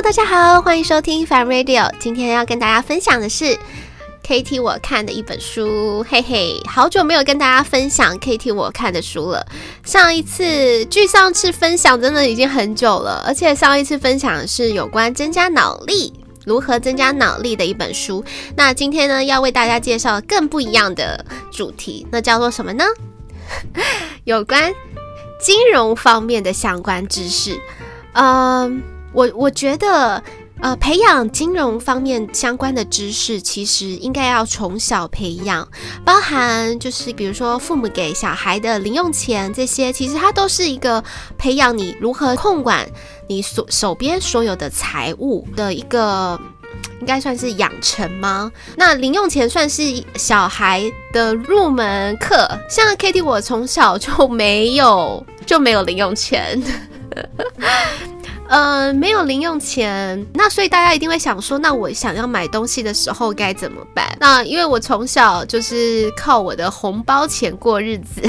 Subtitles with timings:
[0.00, 1.92] 大家好，欢迎收听 Fun Radio。
[1.98, 3.58] 今天要跟大家分享的是
[4.24, 9.44] KT 我看的一本书，嘿嘿，好久没有跟大家分享 KT 我看的书了。
[9.84, 16.14] 上一次距上次分享真的已经很久了，而且上一次分享是有关增加脑力，
[16.46, 18.24] 如何增加脑力的一本书。
[18.56, 21.22] 那今天呢，要为大家介绍更不一样的
[21.52, 22.84] 主题，那叫做什么呢？
[24.24, 24.72] 有关
[25.42, 27.60] 金融方面的相关知识。
[28.12, 30.22] 嗯，我我觉得，
[30.60, 35.66] 呃，培养金融方面相关的知识，其实应该要从小培养，
[36.04, 41.02] 包含就是比如说父母给小孩的零用钱这些，其实它都是一个
[41.36, 42.88] 培养你如何控管
[43.28, 46.38] 你所手边所有的财务的一个，
[47.00, 48.50] 应该算是养成吗？
[48.76, 49.82] 那零用钱算是
[50.16, 56.60] 小孩的入门课，像 Kitty，我从小就没有就没有零用钱。
[58.48, 64.16] 呃，没有零用钱，那所以大家一定会想说，那我想要买东西的时候该怎么办？
[64.18, 68.22] 那因为我从小就是靠我的红包钱过日子，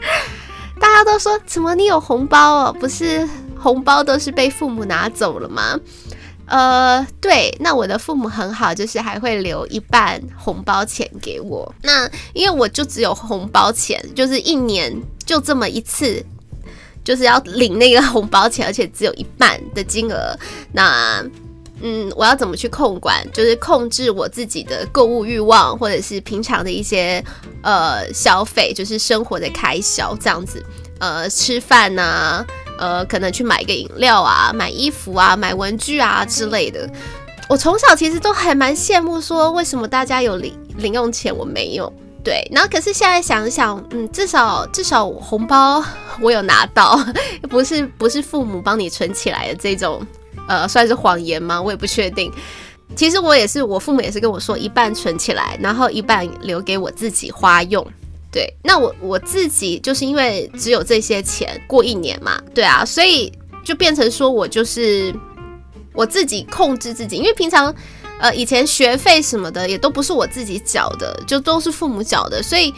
[0.78, 2.76] 大家都说怎么你有红包哦？
[2.78, 3.26] 不是
[3.58, 5.80] 红包都是被父母拿走了吗？
[6.48, 11.74] 呃，对，那我的父母很好，就是还会留一半红包钱给我。
[11.82, 16.22] 那因为我就只有红包钱，就是一年就这么一次。
[17.06, 20.36] 就是要领那个红包钱，而且只有一半的金额。
[20.72, 21.24] 那，
[21.80, 23.24] 嗯，我要怎么去控管？
[23.32, 27.24] 就是控制我自己的购物欲望，或者是平常的一些
[27.62, 30.60] 呃消费，就是生活的开销这样子。
[30.98, 32.44] 呃，吃饭呐、
[32.76, 36.90] 呃，可能去买个饮料啊，买衣服啊，买文具啊之类的。
[37.48, 41.92] 我从小其实都还蛮羡慕，说为什么大家有零零用钱，我没有。
[42.26, 45.80] 对，然后可是现在想想，嗯，至少至少红包
[46.20, 46.98] 我有拿到，
[47.48, 50.04] 不是不是父母帮你存起来的这种，
[50.48, 51.62] 呃，算是谎言吗？
[51.62, 52.32] 我也不确定。
[52.96, 57.86] 其实我也是，我父母也是跟我说，一半存起来，然后一半留给我自己花用。
[58.32, 63.32] 对，那我我自己就是因为只有这些钱过一年嘛，对啊，所以
[63.62, 65.14] 就变成说我就是
[65.92, 67.72] 我自己控制自己，因为平常。
[68.18, 72.72] 呃，以前学费什么的也都不是我自己缴的，就都是父母缴的，所以，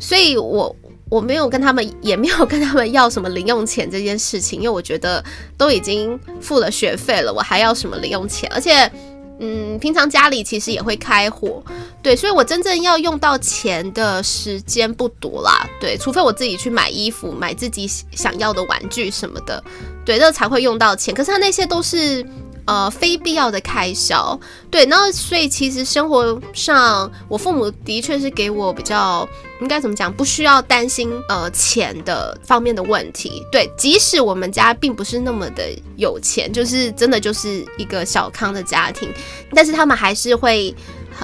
[0.00, 0.74] 所以我
[1.10, 5.22] 我没有跟他们，也没有跟他们要什么零用钱这件事情，因为我觉得
[5.58, 8.50] 都已经付了学费了，我还要什么零用钱？
[8.54, 8.90] 而且，
[9.38, 11.62] 嗯，平常家里其实也会开火，
[12.02, 19.62] 对，所以我真正要用到钱的时间不多啦，对，除非我自己去买衣服、买自己想要的玩具什么的，
[20.06, 21.14] 对，这才会用到钱。
[21.14, 22.24] 可是他那些都是。
[22.66, 24.38] 呃，非必要的开销，
[24.70, 29.28] 对，然后所以其实生活上，我父母的确是给我比较
[29.60, 35.62] 应该怎么讲，不需要担心呃钱的方面的问题，对，即使我们家并不是那么的
[35.96, 39.12] 有钱，就是真的就是一个小康的家庭，
[39.54, 40.74] 但是他们还是会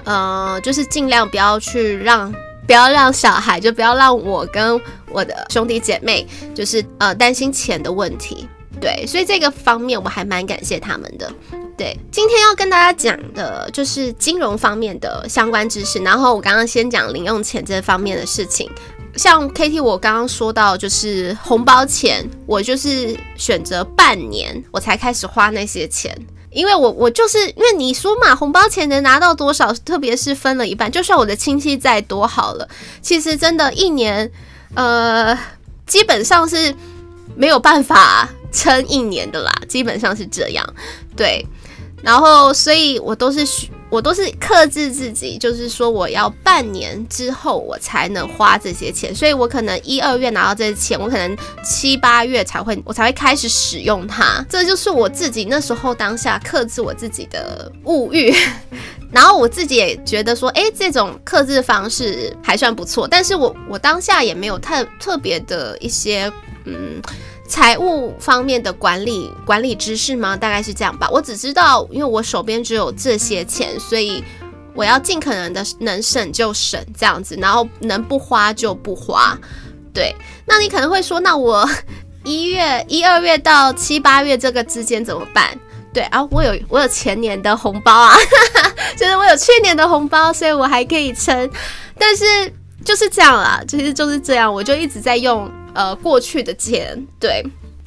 [0.05, 2.31] 呃，就是尽量不要去让
[2.67, 4.79] 不要让小孩，就不要让我跟
[5.11, 8.47] 我的兄弟姐妹，就是呃担心钱的问题。
[8.81, 11.31] 对，所以这个方面我还蛮感谢他们的。
[11.77, 15.99] 对，今天要跟大家讲的就是金融方面的相关知识。
[16.01, 18.71] 然后我刚刚先讲零用钱这方面的事情，
[19.17, 26.15] 像 KT 我刚刚说到就是红包钱，我就是选择半年我才开始花那些钱，
[26.51, 32.69] 因为我我就是因为你说嘛，红包钱能拿到多少，特别是分了一半，就算我的亲戚再多好了，
[33.01, 34.31] 其实真的一年，
[34.75, 35.39] 呃，
[35.87, 36.75] 基本上是
[37.35, 38.29] 没有办法。
[38.53, 40.75] 撑一年的啦，基本上是这样，
[41.17, 41.45] 对，
[42.03, 43.47] 然后所以我都是
[43.91, 58.33] 我都是克制自己，就是说我要半年之后我才能花这些钱，所以我可能一二月拿到这些钱，我可能七八月才会我才会开始使用它，这就是我自己那时候当下克制我自己的物欲，
[59.11, 66.33] 然后我自己也觉得说，哎，这种克制方式还算不错，但是我我当下也没有太特别的一些
[66.65, 67.03] 嗯。
[67.51, 70.37] 财务方面的管理管理知识吗？
[70.37, 71.09] 大概是这样吧。
[71.11, 74.23] 我只知道，因为我手边只有这些钱，所以
[74.73, 79.37] 我要尽可能的能省就省这样子，然后能不花就不花。
[79.93, 80.15] 对，
[80.47, 81.69] 那你可能会说，那我
[82.23, 85.59] 一月、一二月到七八月这个之间怎么办？
[85.93, 88.15] 对啊，我有我有前年的红包啊，
[88.97, 91.51] 就是我有去年的红包，所以我还可以撑。
[91.99, 92.25] 但是
[92.85, 95.51] 就是这样啦，其实就是这样，我就一直在用。
[95.75, 97.43] 呃，过去的钱，对，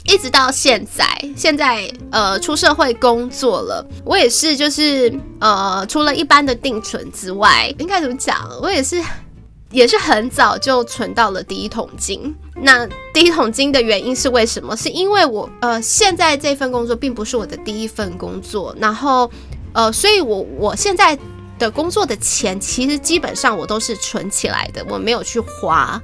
[0.06, 8.50] 一直到现在，现在呃出社会工作了，我也是，就是呃除了一般的定存之外，应该怎么讲？
[8.62, 9.02] 我也是
[9.72, 12.34] 也是很早就存到了第一桶金。
[12.56, 14.76] 那第一桶金的原因是为什么？
[14.78, 19.30] 是因为我呃现在这份工作并不是我的第一份工作，然后
[19.74, 21.18] 呃，所以我我现在
[21.58, 26.00] 的工作的钱其实基本上我都是存起来的，我没有去花。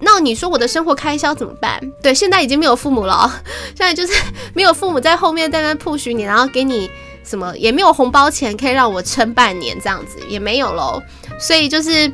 [0.00, 1.80] 那你说我的生活开销怎么办？
[2.02, 3.30] 对，现在已经没有父母了，
[3.76, 4.12] 现在就是
[4.54, 6.90] 没有父母在后面在那 push 你，然后给你
[7.22, 11.02] 什么，也没有红包钱可以让我撑半年这样子，也没有喽。
[11.38, 12.10] 所以就是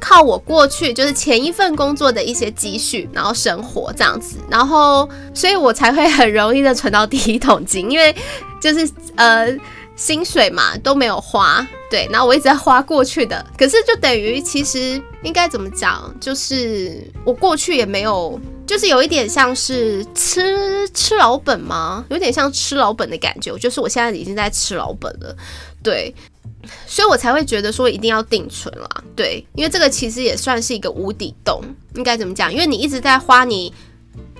[0.00, 8.14] 靠我过去就是前一份工作的一些积蓄，然后生活这样子，然后所以我才会很容易的存到第一桶金，因为
[8.60, 9.48] 就是呃。
[9.96, 22.04] 薪水嘛都没有花，对，然后我一直在花过去的，可是就等于其实应该怎么讲，就是我过去也没有，就是有一点像是吃吃老本吗？
[22.10, 25.34] 有点像吃老本的感觉，就是我现在已经在吃老本了，
[25.82, 26.14] 对，
[26.86, 31.62] 所以我才会觉得说一定要定存啦，对，因为这个其实也算是一个无底洞，
[31.94, 32.52] 应该怎么讲？
[32.52, 33.72] 因为你一直在花你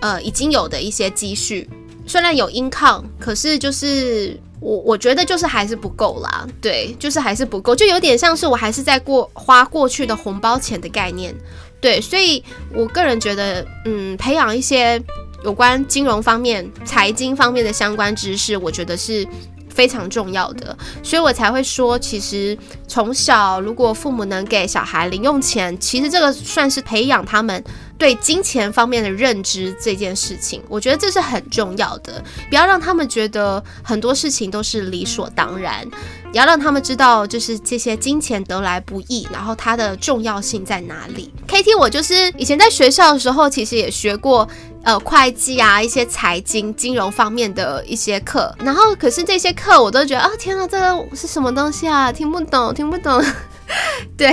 [0.00, 1.66] 呃已经有的一些积蓄，
[2.06, 4.38] 虽然有 income，可是就是。
[4.60, 11.34] 我我觉得就是还是不够啦，对，就是还是不够，就有点像是我还是在过花过去的红包钱的概念，
[11.80, 12.42] 对，所以
[12.74, 15.02] 我个人觉得，嗯，培养一些
[15.44, 19.26] 有关金融方面、财经方面的相关知识，我觉得是
[19.68, 22.56] 非常重要的，所以我才会说，其实
[22.88, 27.62] 从小如果父母能给小孩零用钱，其实这个算是培养他们。
[27.98, 32.22] 对金钱方面的认知这件事情，我觉得这是很重要的。
[32.48, 35.86] 不要让他们觉得很多事情都是理所当然，
[36.32, 41.32] 也要让他们知道，就是这些金钱得来不易，然后它的重要性在哪里。
[41.48, 44.46] KT，我就是以前在学校的时候，其实也学过
[44.82, 48.54] 呃会计啊，一些财经金融方面的一些课。
[48.58, 52.12] 然后可是这些课我都觉得啊，天哪，这个是什么东西啊？
[52.12, 53.24] 听不懂，听不懂。
[54.16, 54.32] 对，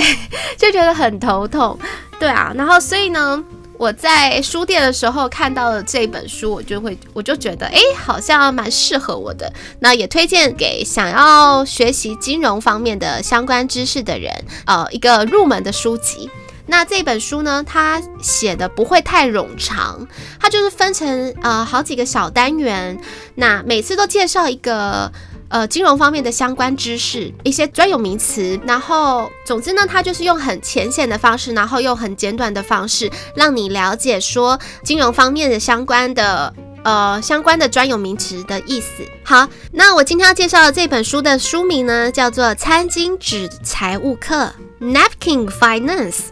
[0.57, 1.77] 就觉得很头痛。
[2.23, 3.43] 对啊，然后所以呢，
[3.77, 9.51] 我在书店的时候看到了这本书，我就会，我就觉得，哎，好像蛮适合我的。
[9.81, 14.33] 那也推荐给想要学习金融方面的相关知识的人，
[14.65, 16.29] 呃，一个入门的书籍。
[16.67, 20.07] 那这本书呢，它写的不会太冗长，
[20.39, 22.97] 它就是分成呃好几个小单元，
[23.35, 25.11] 那每次都介绍一个。
[25.53, 36.51] 呃，金融方面的相关知识，一些专有名词，然后总之呢，它就是用很浅显的方式，然后用很简短的方式，让你了解说金融方面的相关的
[36.83, 39.03] 呃相关的专有名词的意思。
[39.23, 44.51] 好，那我今天要介绍的这本书的书名呢，叫做《餐巾纸财务课》
[44.91, 46.29] （Napkin Finance）。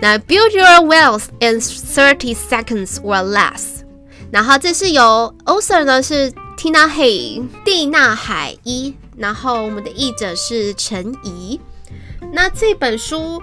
[0.00, 3.84] 那 Build Your Wealth in Thirty Seconds or Less。
[4.32, 6.32] 然后这是由 author 呢是。
[6.64, 11.60] Tina Hay，蒂娜海伊，然后我们的译者是陈怡。
[12.32, 13.42] 那这本书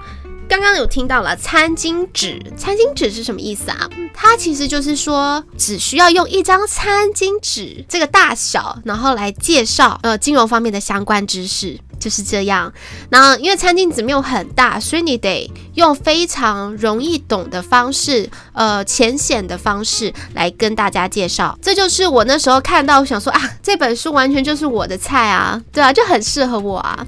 [0.50, 3.88] 刚刚有听到了餐巾纸，餐巾纸是什么意思啊？
[4.12, 11.80] 它其实就是说，只需要用一张餐巾纸这个大小，然后来介绍呃金融方面的相关知识。
[12.02, 12.74] 就是这样，
[13.12, 21.56] 那因为餐巾纸没有很大，所以你得用非常容易懂的方式，呃，浅显的方式来跟大家介绍。
[21.62, 27.06] 这就是我那时候看到，想说啊，这本书完全就是我的菜啊，对啊，就很适合我啊。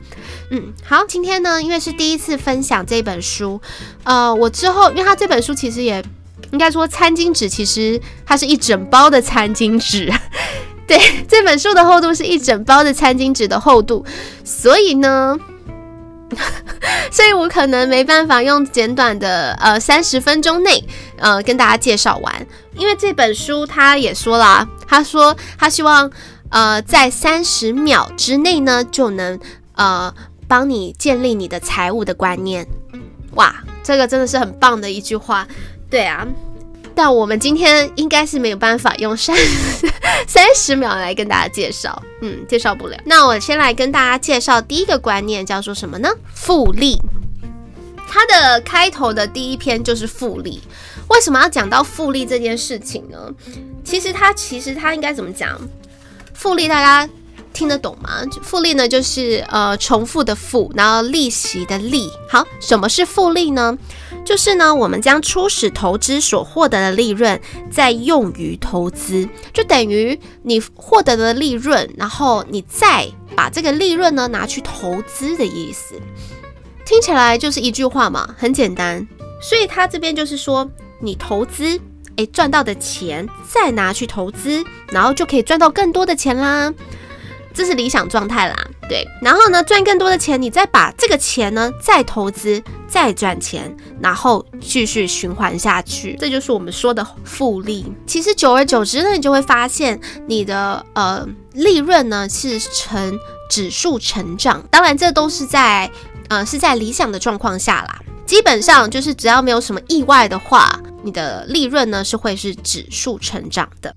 [0.51, 3.60] 嗯，好，今天呢，因为是第一次分享这本书，
[4.04, 6.04] 呃，我之后，因为它这本书其实也
[6.51, 10.13] 应该说，餐巾纸其实它是一整包的餐巾纸。
[10.88, 14.06] 对，这本书的厚度是一整包的餐巾纸的厚度，
[14.44, 15.38] 所以呢，
[17.10, 20.84] 所以我可能没办法用简短的呃三十分钟内
[21.18, 26.12] 呃跟大家介绍完，因为这本书他也说了，他说他希望
[26.50, 29.40] 呃在三十秒之内呢就能
[29.75, 30.13] 呃
[30.50, 32.68] 帮你建立你的财务的观念，
[33.36, 35.48] 哇，这个真的是很棒的一句话，
[35.90, 36.28] 对啊。
[36.95, 39.35] 但我们今天应该是没有办法用三
[40.27, 42.97] 三十秒来跟大家介绍，嗯，介绍不了。
[43.05, 46.09] 那我先来跟大家介绍第一个观念，叫做什么呢？
[46.33, 46.97] 复利。
[48.07, 50.62] 它的开头的第一篇就是复利。
[51.09, 53.29] 为什么要讲到复利这件事情呢？
[53.83, 55.59] 其实它其实它应该怎么讲？
[56.33, 57.12] 复利大家
[57.51, 58.21] 听得懂吗？
[58.43, 62.09] 复利呢，就是呃重复的复，然后利息的利。
[62.29, 63.75] 好，什么是复利呢？
[64.25, 67.39] 就是呢，我们将初始投资所获得的利润
[67.70, 75.96] 再用于投资，就等于你获得的利润，然后你再把这个利润呢拿去投资的意思。
[76.86, 79.06] 听起来就是一句话嘛，很简单。
[79.42, 80.70] 所以他这边就是说，
[81.01, 81.80] 你投资，
[82.15, 86.74] 诶，赚到的钱再拿去投资，然后就可以赚到更多的钱啦。
[87.53, 88.55] 这是理想状态啦。
[88.89, 97.86] 对，然后呢，赚更多的钱，你再把这个钱呢再投资，再赚钱，然后继续循环下去，这就是我们说的复利。
[98.05, 103.17] 其实久而久之呢，你就会发现你的呃利润呢是呈
[103.50, 104.62] 指数成长。
[104.69, 105.89] 当然，这都是在
[106.27, 108.00] 呃是在理想的状况下啦。
[108.25, 113.95] 基本上就是只要没有什么意外的话，你的利润呢是会是指数成长的。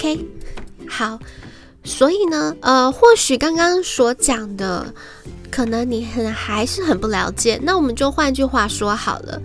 [0.00, 0.18] OK，
[0.88, 1.18] 好，
[1.84, 4.94] 所以呢，呃，或许刚刚所讲的，
[5.50, 7.60] 可能你很还是很不了解。
[7.62, 9.38] 那我们就换句话说好了，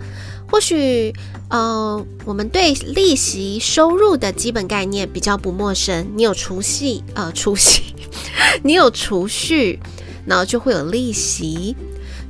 [0.50, 1.12] 或许，
[1.50, 6.10] 呃，我们对利息收入的基本概念比较不陌生。
[6.14, 7.82] 你有储蓄，呃，储蓄，
[8.64, 9.78] 你有储蓄，
[10.24, 11.76] 然后就会有利息。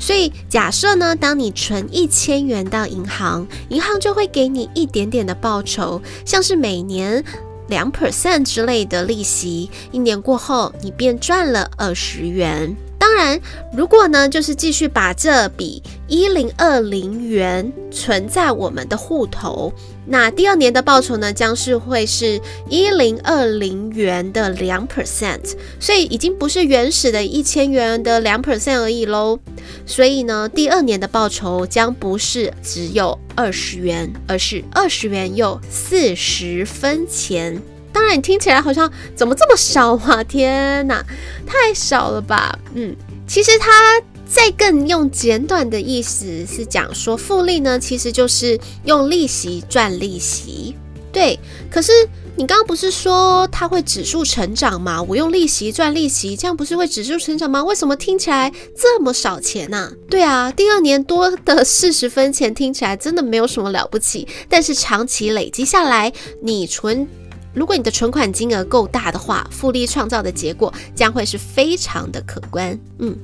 [0.01, 7.25] 所以假设呢，当你存一千元到银行，银行就会给你一点点的报酬，像是每年。
[7.69, 12.75] 两 percent 之类的利息，一年过后你便赚了二十元。
[13.07, 13.41] 当然，
[13.73, 19.73] 如果呢，就是继续把这笔一零二零元存在我们的户头，
[20.07, 29.39] 那第二年的报酬呢，将是会是一零二零元的两 percent，所以已经不是原始的一千元的两 percent 而已喽。
[29.87, 37.63] 所以呢，第二年的报酬将不是只有二十元，而是二十元又四十分钱。
[37.97, 40.23] 当然，你听起来好像怎么这么少啊？
[40.29, 41.03] 天哪，
[41.47, 42.55] 太少了吧？
[42.75, 42.95] 嗯，
[43.27, 43.99] 其实它
[44.29, 50.77] 再更用简短的意思是讲说，复利呢，其实就是用利息赚利息。
[51.11, 51.91] 对，可是
[52.37, 55.03] 你刚刚不是说它会指数成长吗？
[55.03, 57.65] 我用利息赚利息，这样不是会指数成长吗？
[57.65, 59.91] 为什么听起来这么少钱呢？
[60.11, 66.13] 对啊，第二年多的四十分钱听起来真的没有什么了不起，但是长期累积下来，
[66.43, 67.09] 你存。
[67.57, 72.79] 如果你的存款金额够大的话，复利创造的结果将会是非常的可观。
[72.99, 73.17] 嗯，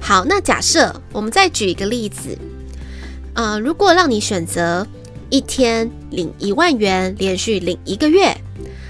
[0.00, 2.38] 好，那假设我们再举一个例子，
[3.34, 4.86] 呃，如果让你选择
[5.28, 8.32] 一天领一万元，连续领一个月，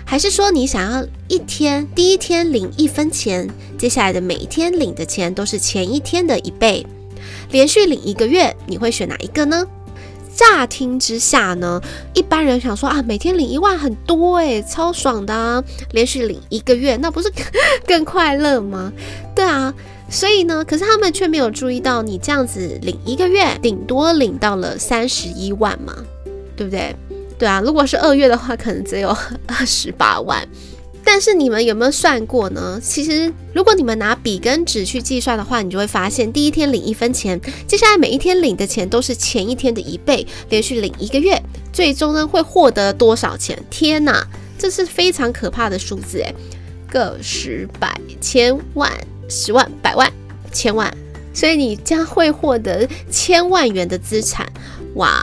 [0.04, 6.87] 还是说你想要一天第一天领一分钱，接下来的每一天领的钱都是前一天的一倍，
[7.52, 9.66] 连续领一个月，你会选哪一个呢？
[10.40, 11.78] 乍听之下呢，
[12.14, 17.30] 一般人想说啊，每天领一万很多诶，超爽的啊，连续领一个月，那不是
[17.87, 18.90] 更快乐吗？
[19.37, 19.75] 对啊，
[20.09, 25.94] 所以呢，可是他们却没有注意到，你这样子领一个月，顶多领到了三十一万嘛，
[26.56, 26.97] 对不对？
[27.38, 29.14] 对啊，如果是二月的话，可能只有
[29.47, 30.49] 二十八万。
[31.12, 32.81] 但是你们有没有算过呢？
[32.81, 43.61] 其实，如果你们拿笔跟纸去计算的话，你就会发现，第一天领一分钱，接下来每一天领的钱都是前一天的一倍，连续领一个月，最终呢会获得多少钱？
[43.69, 44.25] 天哪，
[44.57, 46.33] 这是非常可怕的数字诶，
[46.88, 48.88] 个十百千万
[49.29, 50.09] 十万百万
[50.52, 50.97] 千万，
[51.35, 54.49] 所以你将会获得千万元的资产，
[54.95, 55.21] 哇！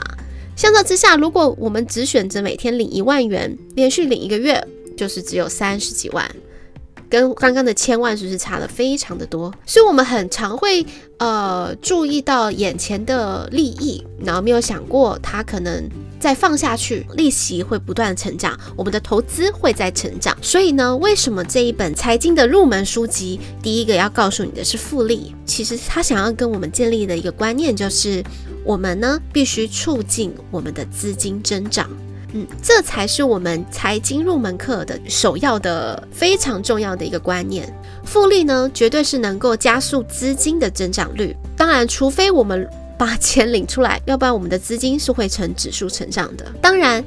[0.54, 4.62] 相较之下，如果我们只选择每天领一万元，连续领一个月。
[4.98, 6.28] 就是只有三十几万，
[7.08, 9.54] 跟刚刚的千万是不是差了非常的多？
[9.64, 10.84] 所以我们很常会
[11.18, 15.88] 呃注意到眼前的利益，然后没有想过它可能
[16.18, 20.36] 再放下去，利息会不断成长，我们的投资会在成长。
[20.42, 25.32] 所以呢，为什么这一本财经的入门书籍第一个要告诉你的是复利？
[25.46, 28.22] 其实他想要跟我们建立的一个观念就是，
[28.64, 31.88] 我们呢必须促进我们的资金增长。
[32.32, 37.72] 嗯，这才是我们财经入门课的首要的非常重要的一个观念。
[38.04, 41.34] 复利呢，绝对是能够加速资金的增长率。
[41.56, 42.68] 当然，除非我们
[42.98, 46.44] 把钱领出来，要不然我们的资金是会呈指数成长的。
[46.60, 47.02] 当然，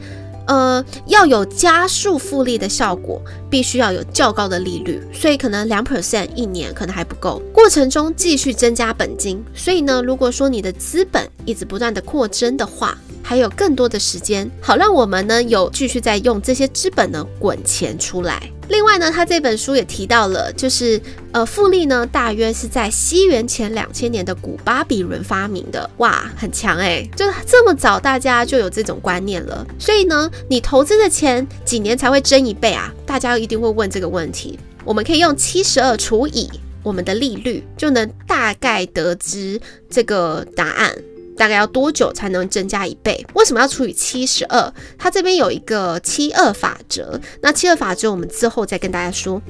[0.51, 5.01] 呃，要有加速复利的效果，必须要有较高的利率。
[5.13, 7.41] 所以，可能两 percent 一年可能还不够。
[7.53, 9.41] 过程中继续增加本金。
[9.55, 18.51] 所以呢，如果说你的资本一直不断的扩增的话，还有更多的时间，好让我们呢有继续在用这些资本呢滚钱出来。
[18.71, 20.99] 另外呢，他这本书也提到了，就是
[21.33, 25.87] 呃，复利呢，大约是在西元前两千年的古巴比伦发明的。
[25.97, 29.67] 哇，很强哎，就这么早大家就有这种观念了。
[29.77, 32.89] 所以呢，你投资的钱几年才会增一倍啊？
[33.05, 34.57] 大家一定会问这个问题。
[34.85, 36.49] 我们可以用七十二除以
[36.81, 39.59] 我们的利率，就能大概得知
[39.89, 40.95] 这个答案。
[41.37, 43.25] 大概要多久才能增加一倍？
[43.33, 44.73] 为什么要除以七十二？
[44.97, 47.19] 它这边有一个七二法则。
[47.41, 49.41] 那七二法则我们之后再跟大家说。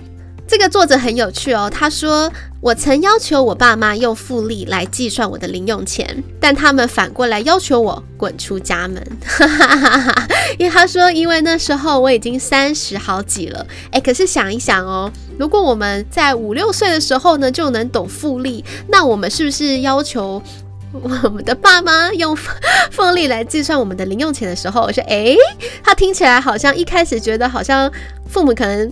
[0.47, 10.27] 这个作者很有趣哦，他说：“我曾要求我爸妈用复利来计算我的零用钱，但他们反过来要求我滚出家门。”哈哈哈
[10.59, 13.65] 因为他说，因为那时候我已经三十好几了。
[13.91, 15.09] 哎，可是想一想哦，
[15.39, 20.41] 如果我们在五六岁的时候呢就能懂复利，那我们是不是要求？
[20.91, 25.35] 我们的爸妈用复利来计算我们的零用钱的时候，我说：“诶，
[25.83, 27.91] 他听起来好像一开始觉得好像
[28.27, 28.91] 父母可能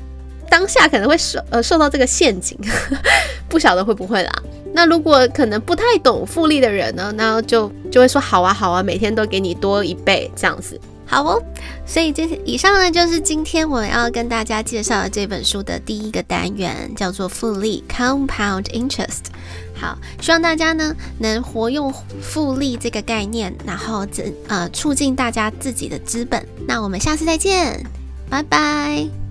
[0.49, 2.57] 当下可能会受呃受到这个陷阱，
[3.49, 4.31] 不晓得会不会啦。
[4.73, 10.79] 那如果可能不太懂复利的人呢，那就就会说好啊好啊，每天都给你多一倍这样子。
[11.09, 11.41] 好哦，
[11.87, 19.25] 所以这以上呢就是今天我要跟大家介绍的这本书的第一个单元，叫做复利 （Compound Interest）。
[19.75, 24.05] 好，希望大家呢能活用复利这个概念，然后
[24.47, 26.45] 呃促进大家自己的资本。
[26.67, 27.83] 那我们下次再见，
[28.29, 29.28] 拜拜。